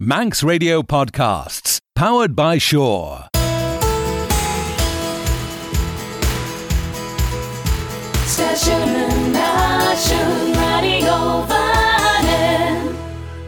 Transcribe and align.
Manx 0.00 0.44
Radio 0.44 0.80
Podcasts, 0.80 1.80
powered 1.96 2.36
by 2.36 2.56
Shore. 2.56 3.26
Radio 10.54 11.42
Vannin. 11.48 12.94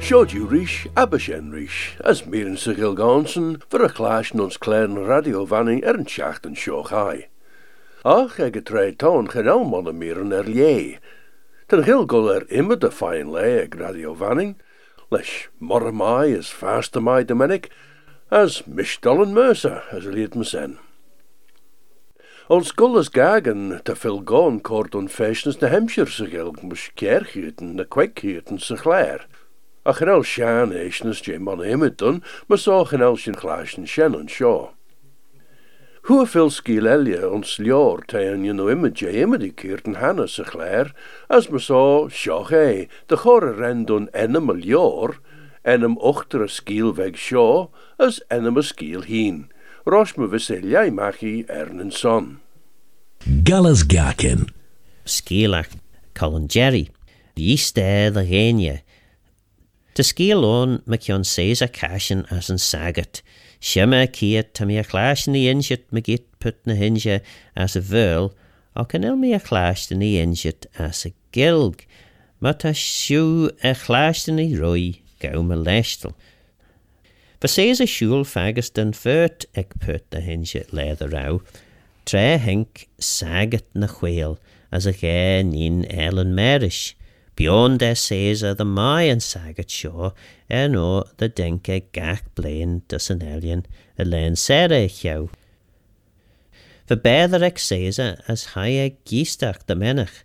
Sjoerdju 0.01 0.51
Rish, 0.51 0.89
Abishen 0.97 1.53
Rish, 1.53 1.97
as 2.01 2.23
Miren 2.27 2.57
Sigil 2.57 2.97
Gonsen, 2.97 3.63
voor 3.69 3.81
een 3.81 3.89
glaasje 3.89 4.43
ons 4.43 4.59
kleine 4.59 5.05
radiowanning 5.05 5.85
er 5.85 5.95
een 5.95 6.07
schachten 6.07 6.57
show 6.57 6.85
gai. 6.87 7.27
Ach, 8.03 8.39
ik 8.39 8.55
het 8.55 8.69
rij 8.69 8.93
toon 8.93 9.31
geen 9.31 9.95
meer 9.95 10.33
er 10.33 10.49
lie. 10.49 10.99
Ten 11.67 11.85
gil 11.85 12.07
gul 12.07 12.35
er 12.35 12.51
immer 12.51 12.79
de 12.79 12.91
fijn 12.91 13.31
lee 13.31 13.63
ag 13.63 13.79
radiowanning, 13.79 14.57
lesh 15.11 15.49
morre 15.59 15.93
mai 15.93 16.33
as 16.39 16.51
de 17.25 17.35
mennik, 17.35 17.71
as 18.31 18.63
misdollen 18.67 19.33
mercer, 19.35 19.83
as 19.91 20.05
leert 20.07 20.35
me 20.35 20.45
sen. 20.45 20.79
Ons 22.49 22.73
gul 22.73 22.99
is 22.99 23.09
gagen 23.09 23.81
te 23.85 23.95
kort 24.61 24.95
on 24.95 25.09
fashions 25.09 25.57
de 25.57 25.69
Hampshire 25.69 26.11
sigil 26.11 26.55
mus 26.63 26.91
kerkhieten, 26.95 27.77
de 27.77 27.85
kwekhieten 27.85 28.59
sig 28.59 28.81
klaar. 28.83 29.27
Ach 29.87 29.99
gen 29.99 30.09
al 30.09 30.23
sjaan 30.23 30.73
eisnes 30.73 31.23
je 31.25 31.39
man 31.39 31.63
hemmet 31.63 31.99
doen, 31.99 32.23
maar 32.47 32.59
zo 32.59 32.85
gen 32.85 33.03
al 33.03 33.17
sjen 33.17 33.39
glaasjen 33.39 33.87
sjen 33.87 34.29
shaw. 34.29 34.71
Hoeveel 36.09 36.51
skiel 36.51 36.87
elje 36.89 37.29
ons 37.29 37.59
ljoor 37.61 38.05
tegen 38.09 38.45
je 38.45 38.53
nou 38.53 38.71
immer 38.73 38.91
je 38.95 39.11
immer 39.21 39.39
die 39.39 39.53
keerten 39.53 39.95
hanne 40.01 40.27
sig 40.29 40.49
klaar, 40.49 40.95
as 41.29 41.49
me 41.49 41.61
sjog 41.61 42.49
hei, 42.49 42.89
de 43.07 43.17
gore 43.17 43.53
ren 43.53 43.85
doen 43.85 44.09
enem 44.13 44.49
een 44.49 44.65
ljoor, 44.65 45.19
enem 45.63 45.99
ochtere 45.99 46.49
skiel 46.49 46.95
weg 46.95 47.19
shaw, 47.19 47.69
as 47.99 48.23
enem 48.29 48.57
een 48.57 48.65
skiel 48.65 49.03
hien. 49.03 49.51
Rosh 49.85 50.17
me 50.17 50.29
viseljai 50.29 50.91
machi 50.91 51.45
ernen 51.49 51.93
son. 51.93 52.41
Gallas 53.45 53.85
Gakin. 53.87 54.49
Skeelach, 55.05 55.77
Colin 56.15 56.47
Jerry, 56.47 56.89
the 57.35 57.43
east 57.43 57.79
air 57.79 58.11
the 58.11 58.25
genia. 58.25 58.81
Tá 59.95 60.03
scíón 60.07 60.83
me 60.87 60.97
ceann 60.99 61.25
sé 61.25 61.51
a 61.61 61.69
caisin 61.69 62.25
as 62.31 62.51
an 62.51 62.59
sagat. 62.59 63.23
Siime 63.61 64.07
ciad 64.07 64.53
tá 64.55 64.65
mí 64.65 64.79
a 64.79 64.85
chláisin 64.85 65.35
í 65.35 65.49
insead 65.51 65.83
me 65.91 66.01
git 66.01 66.27
put 66.39 66.57
na 66.65 66.75
hinse 66.75 67.21
as 67.57 67.77
a 67.77 67.81
bhil, 67.81 68.31
á 68.79 68.87
canil 68.87 69.19
mí 69.19 69.35
a 69.35 69.41
chláistan 69.41 70.01
í 70.01 70.15
insead 70.23 70.67
as 70.79 71.05
a 71.05 71.11
gilg, 71.35 71.85
má 72.41 72.55
tá 72.55 72.71
siú 72.71 73.51
a 73.63 73.75
chláistan 73.75 74.39
í 74.39 74.55
roi 74.55 75.03
gama 75.19 75.59
leistal. 75.59 76.15
Ba 77.41 77.49
sé 77.49 77.67
a 77.73 77.87
siúil 77.87 78.25
fegus 78.25 78.71
den 78.71 78.95
fut 78.95 79.45
ag 79.57 79.75
put 79.83 80.07
na 80.13 80.21
hinse 80.23 80.65
lead 80.73 81.03
ará, 81.03 81.41
Tré 82.07 82.39
henk 82.41 82.89
sagat 82.99 83.67
na 83.75 83.87
chhéal 83.87 84.39
as 84.73 84.87
a 84.87 84.93
ché 84.93 85.43
nín 85.45 85.85
Ellen 85.91 86.35
Maris. 86.35 86.95
Beyond 87.41 87.79
their 87.79 87.95
Caesar 87.95 88.53
the 88.53 88.67
Mayan 88.67 89.17
sagat 89.17 89.71
shaw, 89.71 90.11
en 90.51 90.77
o 90.77 91.05
the 91.17 91.31
denke 91.31 91.91
gach 91.91 92.23
blain 92.35 92.83
dus 92.87 93.09
alien, 93.23 93.65
a 93.99 94.05
len 94.05 94.37
sere 94.37 94.87
beather 96.99 97.43
ex 97.43 97.67
Caesar 97.67 98.21
as 98.29 98.53
high 98.53 98.77
giestach 99.07 99.65
the 99.65 99.75
menach, 99.75 100.23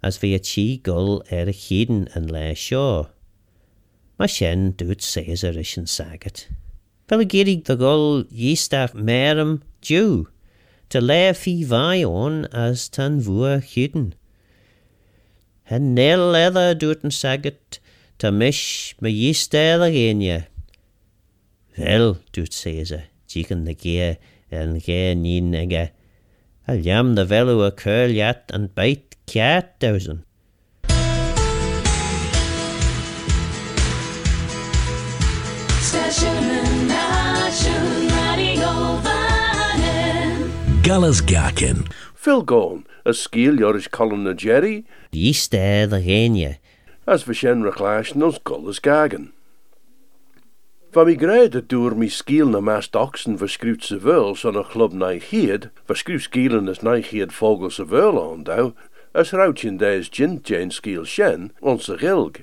as 0.00 0.16
vi 0.18 0.32
a 0.36 0.38
gull 0.76 1.24
er 1.32 1.48
a 1.48 1.52
chiden 1.52 2.06
an 2.14 2.28
le 2.28 2.54
shaw. 2.54 3.08
Ma 4.16 4.26
shen 4.26 4.74
doet 4.74 5.02
Caesar 5.02 5.58
ish 5.58 5.76
an 5.76 5.86
sagat. 5.86 6.46
Fel 7.08 7.18
the 7.64 7.74
gull 7.74 8.22
giestach 8.22 8.94
merum 8.94 9.62
Jew, 9.80 10.28
to 10.88 11.00
le 11.00 11.34
fi 11.34 11.64
on 12.04 12.44
as 12.52 12.88
tan 12.88 13.20
vua 13.20 13.60
chiden. 13.60 14.12
Han 15.68 15.94
nel 15.94 16.32
edder 16.34 16.72
duten 16.80 17.12
saget, 17.12 17.80
ta 18.18 18.30
mish 18.30 18.94
me 19.04 19.10
yistæder 19.12 19.90
genje. 19.92 20.46
Vel, 21.76 22.16
dut 22.32 22.54
Caesar, 22.56 23.02
jikken 23.28 23.66
the 23.66 23.74
gear, 23.74 24.16
en 24.50 24.80
gear 24.80 25.14
nien 25.14 25.52
ege. 25.54 25.90
Al 26.66 26.80
jam 26.80 27.16
the 27.16 27.26
velu 27.28 27.60
a 27.66 27.70
curl 27.70 28.16
yat 28.16 28.50
and 28.54 28.74
bait 28.74 29.16
kjat 29.26 29.76
thousand. 29.78 30.24
Gallas 40.82 41.20
Garkin. 41.20 41.84
Phil 42.20 42.42
Gone, 42.42 42.84
a 43.06 43.10
skiel 43.10 43.58
jorish 43.60 43.92
Colin 43.92 44.24
na 44.24 44.32
Jerry, 44.32 44.84
Die 45.12 45.30
yiste 45.30 45.88
the 45.88 46.00
genia. 46.00 46.58
as 47.06 47.28
we 47.28 47.32
sjen 47.32 47.62
reclaasjen 47.62 48.24
ons 48.24 48.40
gulles 48.42 48.80
gagen. 48.80 49.30
Van 50.92 51.06
mi 51.06 51.14
grede 51.14 51.62
door 51.64 51.94
mi 51.94 52.08
skiel 52.08 52.50
na 52.50 52.58
mast 52.58 52.96
oxen 52.96 53.38
verskruut 53.38 53.84
se 53.84 54.00
veul 54.02 54.34
son 54.34 54.56
a 54.56 54.64
club 54.64 54.92
nai 54.92 55.20
heed, 55.20 55.70
verskruut 55.86 56.26
skielen 56.26 56.68
as 56.68 56.82
nai 56.82 57.02
heed 57.02 57.30
vogel 57.30 57.70
se 57.70 57.84
veul 57.84 58.18
aandou, 58.18 58.74
as 59.14 59.30
routjen 59.30 59.78
des 59.78 60.10
gin 60.10 60.40
jane 60.42 60.74
skiel 60.74 61.06
sjen, 61.06 61.52
onze 61.62 61.96
gilg. 62.02 62.42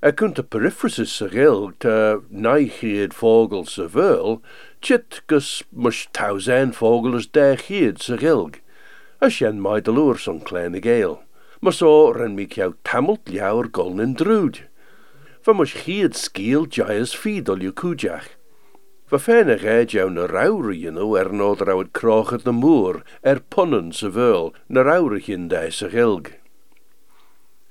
Er 0.00 0.12
kunt 0.16 0.36
de 0.36 0.42
periphrasis 0.42 1.12
se 1.12 1.28
gilg 1.28 1.76
te 1.84 2.22
nai 2.30 2.64
heed 2.64 3.12
vogel 3.12 3.66
se 3.66 3.84
veul, 3.92 4.40
chit 4.80 5.20
gus 5.28 5.62
mus 5.70 6.06
tausen 6.16 6.72
vogel 6.72 7.20
as 7.20 7.26
der 7.28 7.60
heed 7.68 8.00
se 8.00 8.16
gilg. 8.16 8.62
As 9.20 9.36
sjen 9.36 9.60
mai 9.60 9.80
de 9.84 9.92
loer 9.92 10.18
son 10.18 10.40
kleine 10.40 10.80
geel. 10.80 11.20
Maar 11.60 11.72
zo 11.72 12.10
ren 12.10 12.34
mi 12.34 12.46
jou 12.46 12.72
tamelt 12.82 13.28
jouwer 13.28 13.68
golden 13.72 14.14
droed. 14.14 14.62
Van 15.44 15.56
mos 15.56 15.72
chiad 15.72 16.16
skiel 16.16 16.64
jaias 16.66 17.12
fiedol 17.16 17.60
je 17.60 17.72
kujach. 17.72 18.28
Va 19.10 19.18
fene 19.18 19.58
gaid 19.58 19.92
jou 19.92 20.08
na 20.10 20.24
raure 20.30 20.72
je 20.72 20.90
nou 20.90 21.18
er 21.18 21.32
nood 21.34 21.60
rauw 21.60 21.82
het 21.82 21.92
krochet 21.92 22.44
de 22.44 22.52
moer, 22.52 23.02
er 23.20 23.40
ponnen 23.42 23.92
se 23.92 24.10
veul, 24.10 24.54
na 24.68 24.82
raure 24.82 25.20
in 25.26 25.48
deze 25.48 25.90
gilg. 25.90 26.30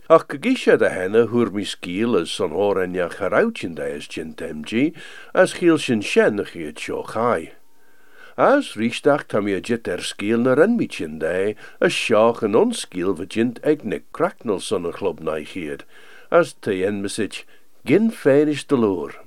Ach 0.09 0.25
gegisha 0.27 0.75
de 0.75 0.89
henne 0.89 1.27
hoer 1.31 1.51
mi 1.53 1.63
skiel 1.65 2.17
as 2.17 2.31
son 2.35 2.51
hor 2.51 2.81
en 2.81 2.93
ja 2.93 3.07
geroutjen 3.09 3.75
deis 3.77 4.09
jint 4.09 4.41
mg, 4.41 4.91
as 5.33 5.53
gielsjen 5.61 6.01
shennig 6.01 6.53
het 6.57 6.81
sjo 6.81 7.03
chai. 7.03 7.53
As 8.39 8.77
riestach 8.79 9.25
tam 9.27 9.50
je 9.50 9.79
er 9.83 10.00
skiel 10.00 10.39
na 10.39 10.53
renmietjen 10.55 11.19
dei, 11.19 11.55
as 11.81 11.91
sjach 11.91 12.39
en 12.41 12.55
onskiel 12.55 13.17
vajint 13.19 13.59
eg 13.67 13.83
ne 13.83 14.00
cracknel 14.16 14.61
son 14.63 14.85
een 14.85 14.95
club 14.95 15.19
naichied, 15.19 15.83
as 16.31 16.53
te 16.63 16.72
en 16.88 17.01
mesich, 17.01 17.44
gin 17.83 18.07
feinish 18.09 18.63
de 18.63 18.77
loer. 18.77 19.19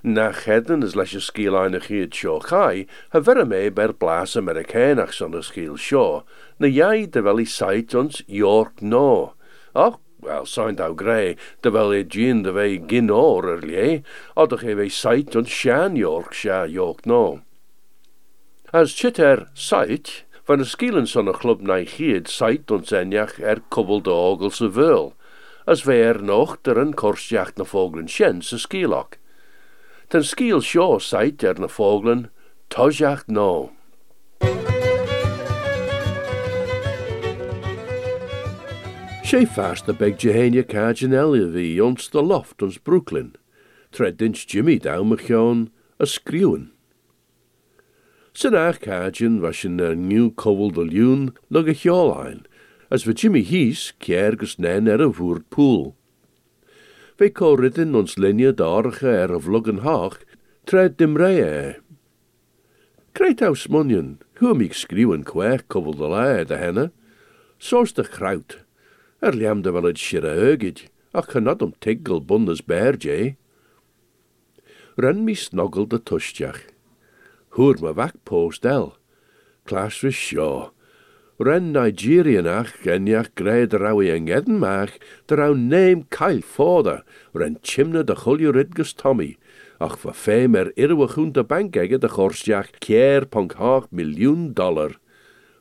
Na 0.00 0.32
cheden 0.32 0.82
is 0.82 0.94
lesje 0.96 1.20
skiel 1.20 1.58
einig 1.60 1.90
hiet 1.92 2.16
sjo 2.16 2.38
chai, 2.40 2.86
ha 3.12 3.20
verre 3.20 3.44
mee 3.44 3.68
ber 3.68 3.92
blaas 3.92 4.36
Amerikanach 4.40 5.12
son 5.12 5.36
a 5.36 5.42
skiel 5.42 5.76
sjo, 5.76 6.24
na 6.58 6.66
jai 6.66 7.04
de 7.04 7.20
wel 7.20 7.44
sait 7.44 7.94
ons 7.94 8.22
York 8.26 8.80
no. 8.80 9.34
Ach, 9.74 9.98
wel, 10.24 10.46
zijn 10.46 10.80
au 10.80 10.94
grey, 10.96 11.36
terwijl 11.60 11.92
e 11.92 12.04
gin 12.08 12.40
de 12.42 12.56
wei 12.56 12.80
gin 12.88 13.12
oor 13.12 13.52
erlie, 13.52 14.00
odach 14.34 14.64
e 14.64 14.74
wei 14.74 14.88
sait 14.88 15.36
ons 15.36 15.52
shan 15.52 15.94
York 15.94 16.32
sha 16.32 16.64
York 16.64 17.04
no. 17.04 17.42
As 18.70 18.92
chit 18.92 19.18
er 19.18 19.48
sait, 19.54 20.24
van 20.44 20.60
a 20.60 20.64
skielen 20.64 21.06
son 21.08 21.32
club 21.32 21.62
na 21.62 21.78
chied 21.88 22.28
sait 22.28 22.70
ons 22.70 22.92
enjach 22.92 23.38
er 23.40 23.62
kubbel 23.72 24.02
de 24.04 24.12
ogel 24.12 24.50
veul, 24.52 25.14
as 25.66 25.86
we 25.86 25.94
er 25.94 26.20
nog 26.22 26.58
der 26.62 26.76
een 26.76 26.92
korsjacht 26.92 27.56
na 27.56 27.64
vogelen 27.64 28.08
sjen 28.08 28.42
se 28.42 28.58
skielok. 28.58 29.16
Ten 30.08 30.22
skiel 30.22 30.60
sjo 30.60 30.98
sait 30.98 31.42
er 31.42 31.58
na 31.58 31.68
tojjacht 32.68 33.28
no. 33.28 33.72
Sé 39.24 39.46
fast 39.46 39.86
de 39.86 39.94
beg 39.94 40.20
Jehania 40.20 40.62
Cajun 40.62 41.14
Elia 41.14 41.48
vi 41.48 41.80
ons 41.80 42.08
de 42.10 42.20
loft 42.20 42.62
ons 42.62 42.76
Brooklyn. 42.76 43.34
Tred 43.92 44.18
dins 44.18 44.44
Jimmy 44.44 44.78
down 44.78 45.08
mechon 45.08 45.70
a 45.98 46.04
skriwen. 46.04 46.77
Sin 48.38 48.54
ach 48.54 48.78
Cajun 48.78 49.40
was 49.40 49.64
in 49.64 49.80
a 49.80 49.96
new 49.96 50.30
cobble 50.30 50.70
de 50.70 50.82
lune 50.82 51.32
lug 51.50 51.68
a 51.68 52.34
as 52.88 53.04
we 53.04 53.12
Jimmy 53.12 53.42
hies 53.42 53.92
kjergus 53.98 54.60
nen 54.60 54.86
er 54.86 55.02
a 55.02 55.10
pool. 55.50 55.96
Ve 57.18 57.30
ko 57.30 57.56
ridden 57.56 57.96
ons 57.96 58.16
linje 58.16 58.52
darige 58.52 59.10
er 59.10 59.34
a 59.34 59.40
vluggen 59.40 59.80
haag, 59.82 60.22
tred 60.66 60.96
dim 60.98 61.16
ree. 61.16 61.78
Kreit 63.12 63.42
au 63.42 63.56
smunjen, 63.56 64.20
hoe 64.38 64.54
mig 64.54 64.72
skriwen 64.72 65.24
kwer 65.24 65.66
cobble 65.66 65.98
de 65.98 66.06
lae 66.06 66.44
de 66.44 66.58
henne, 66.58 66.92
soos 67.58 67.92
de 67.92 68.04
kraut. 68.04 68.60
Er 69.20 69.34
liam 69.34 69.62
de 69.62 69.72
wel 69.72 69.90
het 69.90 69.98
shire 69.98 70.38
heugid, 70.38 70.86
ach 71.12 71.26
kan 71.26 71.42
not 71.42 71.60
om 71.60 71.74
tiggel 71.80 72.22
bundes 72.22 72.62
berge. 72.62 73.34
Ren 74.94 75.24
mi 75.24 75.34
snoggle 75.34 75.88
de 75.88 75.98
tustiach. 75.98 76.77
Hwr 77.58 77.80
ma 77.82 77.90
vac 77.90 78.14
post 78.22 78.62
el. 78.70 78.92
Fy 79.66 80.12
sio. 80.14 80.70
Ren 81.42 81.72
Nigerianach 81.74 82.70
geniach 82.84 83.32
greid 83.34 83.72
rawi 83.74 84.12
yng 84.14 84.28
Edinmach, 84.30 84.94
de 85.26 85.34
raw 85.34 85.54
neem 85.54 86.04
cael 86.06 86.38
ffoda, 86.38 87.02
ren 87.34 87.56
chimna 87.66 88.04
de 88.06 88.14
chulio 88.14 88.52
ridgus 88.54 88.94
Tommy, 88.94 89.34
ach 89.80 89.98
fa 89.98 90.14
fem 90.14 90.54
er 90.54 90.70
irwe 90.78 91.08
chwn 91.10 91.32
de 91.34 91.42
bank 91.42 91.74
ege 91.74 91.98
de 91.98 92.06
chorstiach 92.06 92.78
kier 92.78 93.26
punk 93.26 93.56
hach 93.58 93.90
miljoen 93.90 94.52
dollar. 94.54 94.94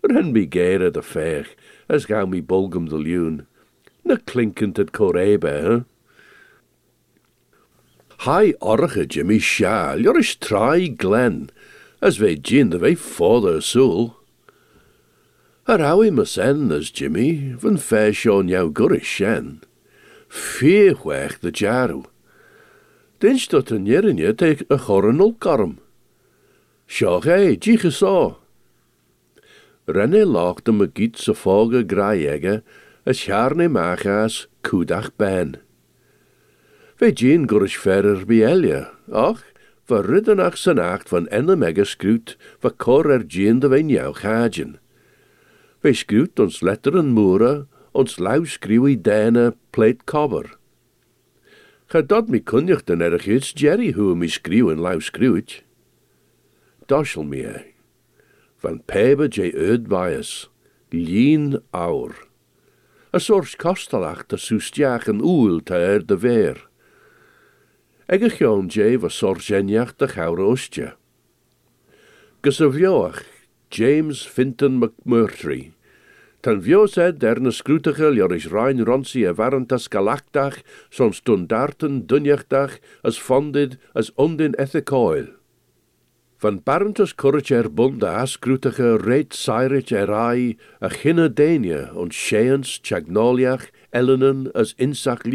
Ren 0.05 0.29
mi 0.33 0.45
geire 0.45 0.91
de 0.93 1.01
fech, 1.01 1.55
as 1.89 2.05
gauw 2.05 2.27
mi 2.29 2.41
bulgum 2.41 2.89
de 2.93 3.01
lune. 3.01 3.47
Na 4.05 4.21
klinkend 4.21 4.77
het 4.77 4.93
korebe? 4.93 5.85
Hai 8.21 8.53
orge 8.61 9.07
Jimmy 9.09 9.39
Shaw, 9.39 9.97
you're 9.97 10.19
is 10.19 10.37
Glen, 10.37 11.49
as 12.01 12.21
ve 12.21 12.35
gin 12.35 12.71
de 12.71 12.81
ve 12.81 12.95
father 12.95 13.61
soul. 13.61 14.13
Ar 15.67 15.79
awi 15.79 16.11
my 16.11 16.23
sen 16.23 16.71
as 16.71 16.91
Jimmy, 16.91 17.55
van 17.61 17.77
fair 17.77 18.13
Sean 18.13 18.47
jou 18.47 18.69
gurish 18.71 19.03
shen. 19.17 19.61
Fear 20.29 20.95
wech 21.03 21.39
the 21.39 21.51
jarw. 21.51 22.05
Den 23.19 23.39
dat 23.49 23.71
een 23.71 23.85
jerinje 23.85 24.33
teek 24.33 24.61
a 24.71 24.77
chorinol 24.77 25.33
karm. 25.39 25.79
Seach 26.87 27.27
ei, 27.27 27.55
dich 27.55 27.83
is 27.85 28.03
o. 28.03 28.37
Renne 29.87 30.25
lach 30.25 30.63
de 30.63 30.71
magiet 30.71 31.17
sa 31.17 31.33
foge 31.33 31.83
graege, 31.83 32.61
as 33.05 33.25
jarne 33.25 33.67
machas 33.67 34.47
kudach 34.63 35.11
ben. 35.17 35.57
Ve 36.99 37.11
gin 37.11 37.47
gurish 37.47 37.77
ferrer 37.77 38.25
bielia, 38.25 38.91
och? 39.11 39.43
Va 39.87 40.01
riddenach 40.03 40.57
san 40.59 40.79
acht 40.83 41.09
van 41.09 41.27
enne 41.31 41.55
mega 41.55 41.85
skruut, 41.87 42.35
va 42.61 42.71
kor 42.75 43.07
er 43.11 43.23
jean 43.23 43.59
de 43.63 43.71
wen 43.71 43.89
jou 43.89 44.11
gagen. 44.19 44.75
Ve 45.81 45.93
skruut 45.95 46.39
ons 46.43 46.61
letteren 46.61 47.13
moere, 47.15 47.67
ons 47.97 48.19
lauw 48.19 48.45
skruwi 48.45 48.97
dene 48.99 49.53
pleit 49.71 50.03
cover. 50.05 50.57
Ga 51.87 52.01
dat 52.03 52.27
den 52.85 53.01
erg 53.01 53.27
iets 53.27 53.53
Jerry 53.55 53.93
hoe 53.95 54.15
mi 54.15 54.27
skruwen 54.27 54.81
lauw 54.83 54.99
mi 57.23 57.45
ei. 57.47 57.73
Van 58.59 58.81
pebe 58.85 59.27
je 59.29 59.53
uitbias, 59.53 60.49
lien 60.89 61.61
aur. 61.71 62.15
A 63.13 63.19
soort 63.19 63.55
kostelach 63.55 64.25
te 64.27 64.37
soestiach 64.37 65.07
en 65.07 65.21
oel 65.23 65.61
te 65.63 65.75
er 65.75 66.05
de 66.05 66.17
weer. 66.19 66.67
Ege 68.07 68.29
gjon 68.31 68.69
je 68.71 68.85
was 69.03 69.17
sorgenjach 69.19 69.89
de 69.99 70.07
a 72.61 72.71
James 73.69 74.21
Finton 74.23 74.79
McMurtry. 74.79 75.73
Tan 76.39 76.61
vjo 76.63 76.85
sed 76.87 77.19
er 77.27 77.41
na 77.43 77.51
joris 78.15 78.47
rein 78.47 78.79
ronsi 78.87 79.25
a 79.27 79.33
varantas 79.35 79.89
galachtach, 79.91 80.61
son 80.89 81.11
stundarten 81.11 82.05
dunjachtach, 82.07 82.79
as 83.03 83.19
fondid 83.19 83.75
as 83.93 84.13
undin 84.15 84.55
ethicoil. 84.55 85.27
Van 86.39 86.61
barentus 86.63 87.11
courage 87.11 87.51
er 87.51 87.67
bunda 87.67 88.21
ascrútige 88.23 89.03
reit 89.03 89.35
sairit 89.35 89.91
er 89.91 90.13
ai, 90.13 90.55
a 90.79 90.87
chinne 90.87 91.27
denia, 91.27 91.91
on 91.91 92.07
sheans 92.07 92.79
chagnoliach, 92.79 93.67
as 94.55 94.75
insach 94.79 95.27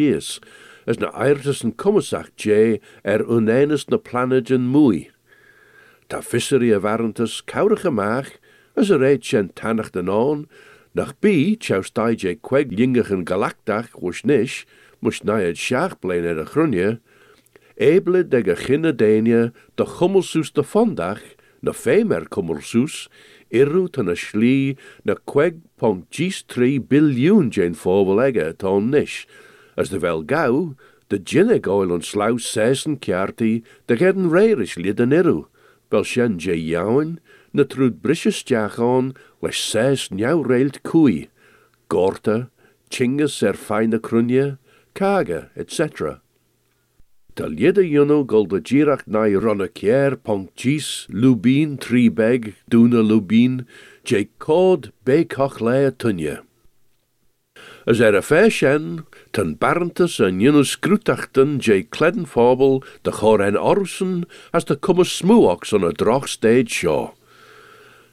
as 0.86 0.98
na 0.98 1.10
airtus 1.14 1.62
en 1.64 1.72
commisach 1.72 2.30
je 2.36 2.80
er 3.04 3.24
unenes 3.28 3.88
na 3.88 3.96
planagen 3.96 4.68
mui. 4.72 5.10
Ta 6.08 6.20
vissery 6.20 6.72
a 6.74 6.80
varentus 6.80 7.42
kaurige 7.44 7.90
maag, 7.90 8.38
as 8.76 8.90
a 8.90 8.98
reit 8.98 9.24
shen 9.24 9.50
tannach 9.54 9.92
den 9.92 10.08
on, 10.08 10.46
nach 10.94 11.14
bi 11.20 11.56
tjou 11.56 11.82
stai 11.84 12.14
je 12.16 12.34
kweg 12.34 12.72
jingigen 12.76 13.24
galaktach 13.24 13.92
was 14.00 14.24
nish, 14.24 14.66
mus 15.00 15.22
na 15.24 15.38
het 15.40 15.56
sjaag 15.56 15.98
blein 16.00 16.24
er 16.24 16.40
a 16.40 16.44
grunje, 16.44 16.98
de 17.76 18.42
geginne 18.44 18.92
denia 18.92 19.52
de 19.76 19.84
gummelsoes 19.84 20.52
de 20.52 20.62
vandag, 20.62 21.20
na 21.62 21.72
femer 21.72 22.28
kummelsoes, 22.28 23.08
irru 23.50 23.88
tan 23.88 24.08
a 24.08 24.16
schlie 24.16 24.76
na 25.04 25.14
kweg 25.14 25.60
pont 25.78 26.04
gis 26.10 26.42
3 26.42 26.80
biljoen 26.80 27.50
jen 27.50 27.74
voorbelegge 27.74 28.56
ton 28.58 28.90
nish, 28.90 29.26
as 29.76 29.88
de 29.88 29.98
wel 29.98 30.22
gauw, 30.26 30.74
de 31.08 31.18
ginnig 31.18 31.66
oil 31.66 31.92
on 31.92 32.02
slau 32.02 32.38
sesen 32.38 32.98
kjarti, 32.98 33.62
de 33.86 33.96
gedden 33.96 34.30
reirish 34.30 34.76
liden 34.76 35.12
irru, 35.12 35.46
wel 35.90 36.04
sjen 36.04 36.38
je 36.38 36.56
jouwen, 36.56 37.18
na 37.52 37.64
trud 37.64 38.00
brisjes 38.02 38.44
on, 38.78 39.12
les 39.42 39.56
ses 39.56 40.08
njau 40.10 40.42
reilt 40.42 40.82
kui, 40.82 41.28
gorta, 41.88 42.48
chingus 42.88 43.42
er 43.42 43.56
feine 43.56 43.98
krunje, 43.98 44.56
kaga, 44.94 45.50
etc. 45.56 46.18
Ta 47.34 47.46
liede 47.46 47.84
juno 47.84 48.24
de 48.24 48.60
girach 48.60 49.06
nai 49.06 49.34
ronne 49.34 49.68
kier 49.68 50.16
pont 50.16 50.54
gis, 50.56 51.06
lubin, 51.08 51.78
tri 51.78 52.08
beg, 52.08 52.54
duna 52.68 53.00
lubin, 53.00 53.66
je 54.04 54.28
cod 54.38 54.92
be 55.04 55.24
tunje. 55.24 56.42
As 57.84 57.98
er 57.98 58.14
a 58.14 58.22
fashion, 58.22 59.04
ten 59.32 59.58
en 59.60 60.40
juno 60.40 60.62
scrutachten 60.62 61.58
je 61.58 61.82
kledden 61.82 62.26
fabel 62.26 62.82
de 63.02 63.10
chor 63.10 63.40
en 63.40 63.58
orsen 63.58 64.24
as 64.52 64.64
de 64.64 64.76
komme 64.76 65.04
smoeox 65.04 65.72
on 65.72 65.84
a 65.84 66.64
shaw. 66.66 67.14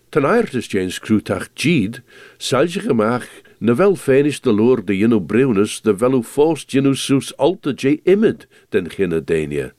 Ten 0.10 0.26
airtus 0.26 0.68
Jane 0.68 0.90
scrutach 0.90 1.50
gid, 1.54 2.02
salje 2.40 2.82
gemach, 2.82 3.28
na 3.60 3.76
wel 3.76 3.96
fenis 3.96 4.40
de 4.40 4.52
loor 4.52 4.82
de 4.82 4.94
jino 4.94 5.20
breunus, 5.20 5.82
de 5.82 5.94
velu 5.94 6.24
fost 6.24 6.72
jino 6.72 6.96
sus 6.96 7.32
alta 7.38 7.72
je 7.78 8.00
imid 8.06 8.48
den 8.72 8.90
ginne 8.90 9.22
denia. 9.22 9.72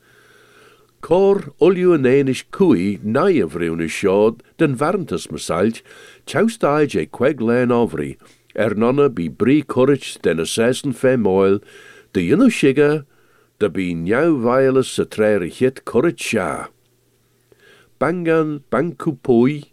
Cor 1.01 1.53
en 1.59 2.07
einish 2.07 2.45
kui, 2.53 3.01
naie 3.03 3.45
vreunus 3.45 3.91
sjod, 3.91 4.43
den 4.59 4.77
varntus 4.77 5.31
mesalt, 5.33 5.83
chaustai 6.27 6.87
je 6.87 7.07
queg 7.07 7.41
len 7.41 7.73
ovri, 7.73 8.17
er 8.55 8.75
nonna 8.75 9.09
bi 9.09 9.29
brie 9.29 9.63
courage 9.63 10.19
den 10.23 10.41
assassin 10.41 10.93
fe 10.93 11.17
moil, 11.17 11.61
de 12.13 12.21
shiga, 12.51 13.05
de 13.59 13.69
bi 13.69 13.95
violus 13.95 14.95
sa 14.95 15.05
trere 15.05 15.49
hit 15.49 15.85
courage 15.85 16.23
sha. 16.23 16.69
Bangan 17.99 18.63
bankupoi, 18.71 19.71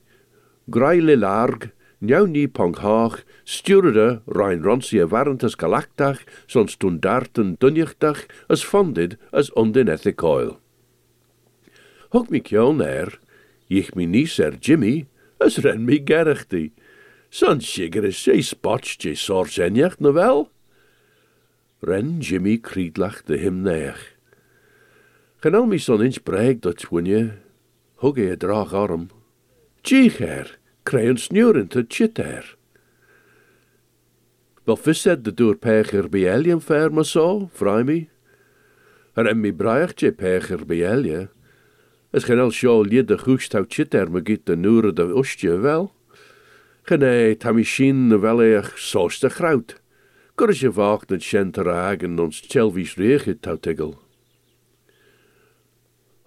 Graile 0.69 1.15
larg, 1.15 1.71
njau 2.01 2.27
ni 2.27 2.45
pong 2.47 2.75
haag, 2.75 3.23
stuurde 3.45 4.21
rein 4.27 4.61
ronsie 4.61 5.05
warentus 5.05 5.55
galaktach, 5.55 6.19
son 6.45 6.67
stundarten 6.67 7.57
dunjachtach, 7.57 8.27
as 8.49 8.61
fondid 8.61 9.17
as 9.31 9.49
undin 9.55 9.87
ethicoil. 9.87 10.57
Hog 12.11 12.29
mi 12.29 12.41
kjon 12.41 12.83
er, 12.83 13.17
ich 13.69 13.95
mi 13.95 14.05
nis 14.05 14.39
er 14.39 14.59
Jimmy, 14.61 15.07
as 15.39 15.59
ren 15.63 15.85
mi 15.85 15.99
gerachti. 15.99 16.71
Is 17.29 17.43
sé 18.23 18.41
spotch 18.41 19.01
je 19.01 19.15
sor 19.15 19.47
zenjacht 19.47 19.99
no 19.99 20.13
wel? 20.13 20.51
Ren 21.79 22.19
Jimmy 22.19 22.57
kriedlach 22.57 23.23
de 23.23 23.37
him 23.37 23.61
neach. 23.61 24.15
Genal 25.39 25.65
mi 25.65 25.77
son 25.77 26.01
inch 26.01 26.23
breg 26.23 26.59
dat 26.59 26.77
twinje, 26.77 27.37
hug 28.01 28.17
e 28.17 28.35
drach 28.35 28.73
arm. 28.73 29.09
Gich 29.81 30.19
er, 30.19 30.57
krijg 30.83 31.09
een 31.09 31.17
snuren 31.17 31.67
te 31.67 31.85
chit 31.87 32.17
er. 32.17 32.57
Wel 34.63 34.77
visset 34.77 35.23
de 35.23 35.33
door 35.33 35.55
pecher 35.55 36.09
bielien 36.09 36.61
fer 36.61 36.93
maar 36.93 37.05
zo, 37.05 37.49
vrij 37.53 37.83
mi. 37.83 38.09
Er 39.13 39.27
en 39.27 39.39
mi 39.39 39.53
braaichtje 39.53 40.11
pecher 40.11 40.65
bielje. 40.65 41.29
Es 42.11 42.23
geen 42.23 42.39
al 42.39 42.51
sjou 42.51 42.87
lied 42.87 43.07
de 43.07 43.17
goest 43.17 43.53
hou 43.53 43.65
chit 43.67 43.93
er 43.93 44.11
me 44.11 44.21
giet 44.23 44.45
de 44.45 44.55
nure 44.55 44.93
de 44.93 45.13
ostje 45.13 45.57
wel. 45.57 45.93
Gene 46.87 47.35
tamishin 47.35 48.07
de 48.07 48.17
wel 48.17 48.39
eich 48.41 48.69
soos 48.79 49.19
de 49.19 49.29
grout. 49.29 49.73
Kurz 50.35 50.61
je 50.61 50.71
vacht 50.71 51.09
het 51.09 51.21
shenter 51.21 51.67
hagen 51.67 52.19
ons 52.19 52.39
chelvies 52.47 52.93
reegit 52.95 53.43
hou 53.45 53.57
tigel. 53.59 53.91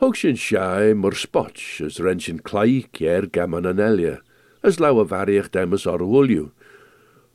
Hoog 0.05 0.19
sin 0.21 0.37
shai 0.37 0.93
mor 0.93 1.17
spotch 1.17 1.81
as 1.81 1.97
renshin 2.05 2.43
klai 2.45 2.85
kier 2.93 3.31
gammon 3.33 3.65
an 3.65 3.81
elia 3.81 4.19
as 4.61 4.77
lau 4.85 5.01
a 5.01 5.07
variach 5.09 5.49
demas 5.49 5.87
ar 5.87 6.05
woliu. 6.05 6.51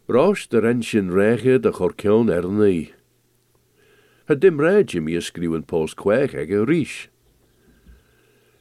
Rosh 0.06 0.46
de 0.46 0.62
renshin 0.62 1.10
reiche 1.10 1.58
de 1.58 1.72
chorcion 1.74 2.30
ni. 2.60 2.94
Het 4.30 4.40
dim 4.40 4.62
re 4.62 4.84
Jimmy 4.84 5.18
ysgriwen 5.18 5.66
pos 5.66 5.98
kwech 5.98 6.38
ag 6.38 6.54
a 6.54 6.62
rish. 6.64 7.10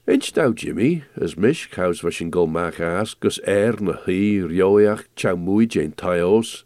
Inch 0.06 0.34
dau 0.34 0.52
Jimmy, 0.52 1.04
as 1.16 1.38
mish 1.38 1.70
caws 1.70 2.02
vashin 2.02 2.30
gol 2.30 2.46
mach 2.46 2.78
as, 2.78 3.14
gus 3.14 3.38
er 3.48 3.72
na 3.80 3.94
hi 4.04 4.36
rioiach 4.44 5.06
chow 5.16 5.32
mwy 5.34 5.64
jen 5.64 5.94
taios. 5.96 6.64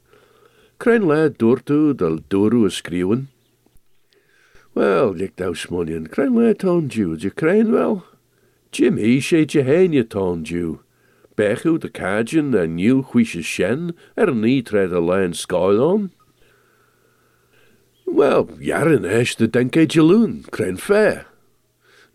Cren 0.82 1.06
le 1.06 1.30
dwrtu 1.30 1.94
del 1.94 2.18
dwrw 2.34 2.66
ysgriwen. 2.66 3.28
Wel, 4.74 5.14
lik 5.14 5.36
thou 5.36 5.54
smonion, 5.54 6.08
crain 6.08 6.34
le 6.34 6.52
ton 6.52 6.88
Jew, 6.88 7.14
je 7.14 7.30
crain 7.30 7.70
wel? 7.70 8.02
Jimmy, 8.72 9.20
she 9.20 9.46
je 9.46 9.62
heen 9.62 9.92
je 9.92 10.02
ton. 10.02 10.42
Bechu 11.36 11.78
de 11.78 11.88
cajun 11.88 12.52
en 12.58 12.74
nieuw 12.74 13.04
huisje 13.12 13.42
shen, 13.42 13.94
er 14.16 14.34
niet 14.34 14.66
tred 14.66 14.92
a 14.92 14.98
lein 14.98 15.32
scoil 15.32 15.78
on. 15.78 16.10
Wel, 18.04 18.48
jaren 18.58 19.04
esch 19.04 19.36
de 19.36 19.46
denk 19.46 19.74
je 19.74 19.86
jaloon, 19.86 20.44
crain 20.50 20.76
fair. 20.76 21.37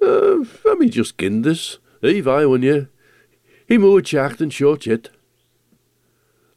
Uh, 0.03 0.43
am 0.69 0.81
i 0.83 0.89
just 0.91 1.17
gindus, 1.17 1.77
i 2.03 2.19
fai 2.22 2.45
when 2.45 2.63
you. 2.63 2.88
He 3.67 3.77
mo 3.77 4.01
tiacht 4.01 4.41
and 4.41 4.51
short 4.51 4.86
yet. 4.86 5.10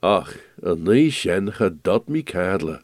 Ach, 0.02 0.34
a 0.62 0.74
ni 0.74 1.10
sien 1.10 1.52
cha 1.52 1.68
dod 1.68 2.08
mi 2.08 2.22
cadla. 2.22 2.82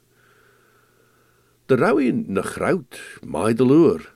Dy 1.66 1.74
raw 1.80 1.98
i 1.98 2.12
na 2.12 2.42
chrawt, 2.46 3.00
mae 3.22 3.56
dy 3.58 3.66
lŵr. 3.66 4.06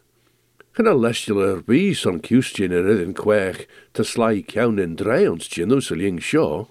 Chyna 0.76 0.95
lesdiol 0.95 1.43
yr 1.43 1.61
bys 1.67 2.05
o'n 2.07 2.23
cwstion 2.23 2.75
yr 2.79 2.91
iddyn 2.95 3.15
cwech 3.17 3.65
ta 3.97 4.07
slai 4.07 4.45
cawn 4.47 4.83
yn 4.83 4.95
dreuns 5.00 5.50
gyn 5.50 5.73
nhw 5.73 5.83
sy'n 5.83 6.05
yng 6.12 6.23
sio. 6.23 6.69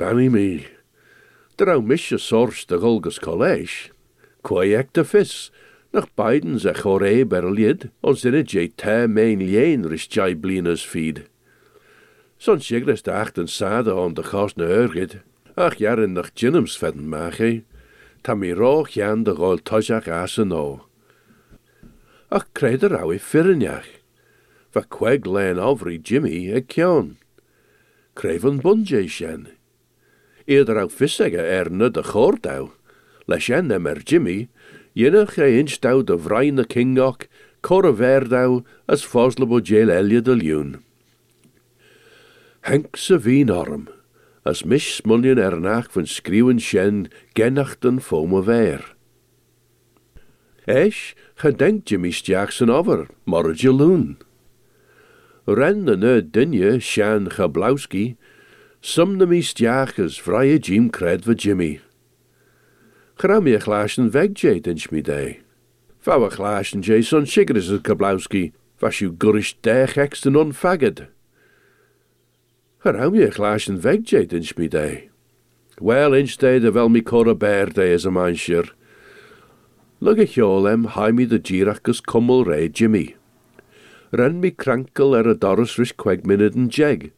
Bami 0.00 0.28
mi, 0.32 0.50
dy 1.58 1.68
raw 1.68 1.82
mis 1.84 2.08
y 2.14 2.20
sors 2.22 2.64
dy 2.64 2.80
golgys 2.80 3.20
coleg, 3.20 3.90
cwai 4.46 4.70
ec 4.78 4.94
dy 4.96 5.04
ffys, 5.04 5.50
Nach 5.92 6.06
Bidens 6.14 6.64
a 6.66 6.72
chore 6.72 7.24
berlied, 7.26 7.88
ons 8.00 8.24
in 8.24 8.34
het 8.34 8.50
je 8.50 8.68
te 8.78 9.06
mijn 9.08 9.42
lien 9.42 9.82
ris 9.90 10.06
jai 10.06 10.36
blinas 10.36 10.86
feed. 10.86 11.24
Son 12.38 12.60
sigres 12.60 13.02
de 13.02 13.10
acht 13.10 13.38
en 13.38 13.48
sade 13.48 13.94
on 13.94 14.14
de. 14.14 15.22
Ach 15.56 15.74
jaren 15.74 16.12
nach 16.12 16.30
ginnems 16.34 16.78
vedden 16.78 17.08
mache. 17.08 17.64
Ta 18.22 18.34
mi 18.34 18.52
roch 18.52 18.90
jan 18.90 19.24
de 19.24 19.34
gol 19.34 19.58
tojach 19.58 20.08
as 20.08 20.38
en 20.38 20.52
o. 20.52 20.86
Ach 22.30 22.46
creid 22.52 22.82
er 22.82 22.94
au 22.94 23.10
i 23.10 23.18
ffyrniach. 23.18 23.90
Va 24.70 24.86
queg 24.86 25.26
len 25.26 25.58
ofri 25.58 25.98
Jimmy 25.98 26.54
e. 26.54 26.62
Creif 28.14 28.44
yn 28.44 28.62
bunje 28.62 29.08
sien. 29.08 29.48
Eer 30.46 30.70
au 30.78 30.88
er 30.88 31.70
na 31.70 31.88
de 31.88 32.02
chordau. 32.02 32.70
Le 33.30 33.38
sien 33.38 33.70
em 33.70 33.86
er 33.86 34.00
Jimmy, 34.04 34.48
Jennach 34.92 35.38
e 35.38 35.60
inch 35.60 35.78
dau 35.80 36.02
de 36.02 36.16
vrain 36.18 36.56
na 36.56 36.64
kingoch, 36.64 37.28
cor 37.62 37.86
a 37.86 37.92
as 38.88 39.04
foslebo 39.06 39.60
jail 39.62 39.88
elia 39.88 40.20
de 40.20 40.34
liwn. 40.34 40.82
Henk 42.62 42.96
arm, 43.50 43.88
as 44.44 44.64
mis 44.64 44.82
smuljen 44.96 45.38
ernach 45.38 45.92
van 45.92 46.06
skriwen 46.06 46.58
sjen 46.58 47.08
genachten 47.36 48.00
fome 48.00 48.42
ver. 48.42 48.96
Esch, 50.66 51.14
gedenk 51.36 51.88
Jimmy 51.88 52.10
stiach 52.10 52.52
zijn 52.52 52.70
over, 52.70 53.06
jaloen. 53.54 54.18
Ren 55.46 55.84
de 55.84 55.96
ne 55.96 56.30
dinje 56.30 56.80
sjan 56.80 57.30
Gablowski, 57.30 58.16
sumne 58.80 59.26
mi 59.26 59.40
stiach 59.40 59.98
as 59.98 60.18
vrije 60.20 60.58
Jim 60.58 60.90
cred 60.90 61.24
voor 61.24 61.34
Jimmy. 61.34 61.80
Gra 63.20 63.38
mi 63.38 63.52
a 63.52 63.58
glaasjen 63.58 64.08
weg 64.14 64.32
jay 64.32 64.60
den 64.60 64.78
schmidee. 64.78 65.40
Vouw 66.06 66.24
a 66.24 66.30
glaasjen 66.30 66.80
jay 66.80 67.02
son 67.02 67.26
sigris 67.26 67.68
as 67.70 67.80
Gablowski, 67.80 68.52
was 68.80 69.02
u 69.02 69.12
gurish 69.12 69.52
dech 69.60 69.98
eksten 69.98 70.38
onfagged. 70.40 71.06
Gra 72.80 73.10
mi 73.10 73.20
a 73.22 73.28
glaasjen 73.28 73.82
weg 73.84 74.06
jay 74.08 74.24
den 74.24 74.42
schmidee. 74.42 75.10
Wel 75.78 76.14
instead 76.14 76.64
of 76.64 76.74
wel 76.74 76.88
mi 76.88 77.02
cor 77.02 77.34
bear 77.34 77.66
day 77.66 77.92
as 77.92 78.06
a 78.06 78.08
manshir. 78.08 78.70
Lug 80.00 80.18
a 80.18 80.24
hjolem 80.24 80.86
hai 80.86 81.10
mi 81.10 81.26
de 81.26 81.38
girach 81.38 81.82
gus 81.82 82.00
cummel 82.00 82.46
re 82.46 82.70
Jimmy. 82.70 83.16
Ren 84.12 84.40
mi 84.40 84.50
crankle 84.50 85.18
er 85.18 85.28
a 85.28 85.34
doris 85.34 85.78
ris 85.78 85.92
queg 85.92 86.24
minid 86.24 86.56
en 86.56 86.70
jeg. 86.70 87.12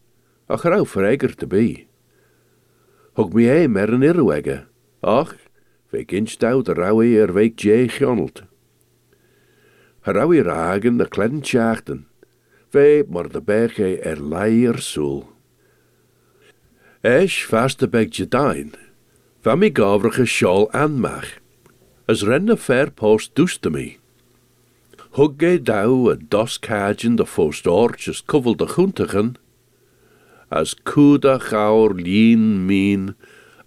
Ach 0.50 0.64
rau 0.64 0.84
freger 0.84 1.36
te 1.38 1.46
be. 1.46 1.86
Hug 3.14 3.34
mi 3.34 3.46
eim 3.46 3.76
er 3.76 3.94
an 3.94 4.02
irwege. 4.02 4.66
Ach, 5.02 5.34
ve 5.92 6.04
ginstau 6.08 6.62
de 6.64 6.72
raui 6.74 7.12
er 7.20 7.32
veik 7.36 7.60
je 7.60 7.86
gjonelt. 7.88 8.42
Haraui 10.02 10.42
ragen 10.42 10.96
de 10.96 11.06
kledden 11.08 11.42
tjachten. 11.42 12.06
Ve 12.72 13.04
maar 13.08 13.28
de 13.28 14.00
er 14.02 14.20
leier 14.20 14.78
soel. 14.78 15.28
Esch 17.02 17.46
vaste 17.50 17.88
beg 17.88 18.16
je 18.16 18.28
dain. 18.28 18.72
Van 19.40 19.58
mi 19.58 19.70
gavrige 19.72 20.24
sjol 20.26 20.70
aanmach. 20.70 21.38
As 22.06 22.22
renne 22.22 22.56
fair 22.56 22.90
post 22.90 23.34
doeste 23.34 23.70
me. 23.70 23.96
Hug 25.12 25.34
ge 25.36 25.62
dau 25.62 26.10
a 26.10 26.16
dos 26.16 26.58
kajen 26.58 27.16
de 27.16 27.26
fost 27.26 27.66
orches 27.66 28.24
kuvel 28.24 28.54
de 28.56 28.66
chuntigen. 28.66 29.36
As 30.48 30.74
kuda 30.74 31.38
gaur 31.38 31.94
lien 31.94 32.66
mien, 32.66 33.14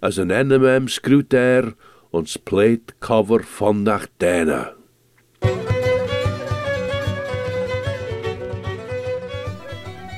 as 0.00 0.16
een 0.16 0.30
enemem 0.30 0.88
screwt 0.88 1.32
er, 1.32 1.74
ons 2.16 2.36
plate 2.48 2.94
cover 3.00 3.44
vandaag 3.44 4.08
dena. 4.18 4.72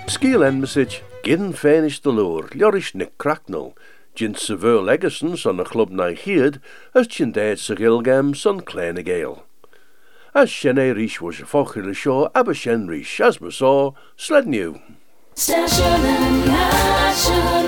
Skiel 0.06 0.44
en 0.46 0.60
message, 0.60 1.02
gin 1.24 1.52
finish 1.52 1.98
de 2.00 2.12
loor, 2.14 2.48
ljorish 2.54 2.94
ne 2.94 3.08
cracknell, 3.18 3.72
gin 4.14 4.34
seveur 4.34 4.80
legason 4.82 5.36
son 5.36 5.60
a 5.60 5.64
club 5.64 5.90
na 5.90 6.12
hied, 6.14 6.60
as 6.94 7.10
gin 7.10 7.32
dead 7.32 7.58
se 7.58 7.74
gilgam 7.74 8.34
son 8.34 8.60
kleine 8.60 9.02
gale. 9.04 9.42
As 10.34 10.50
shenne 10.50 10.94
rish 10.94 11.20
was 11.20 11.40
a 11.40 11.44
fochil 11.44 11.94
show, 11.94 12.30
abba 12.34 12.54
shen 12.54 12.86
rish, 12.86 13.20
as 13.20 13.40
we 13.40 13.50
sled 13.50 14.46
new. 14.46 14.80
Station 15.34 15.84
and 15.84 16.46
Nation 16.46 17.67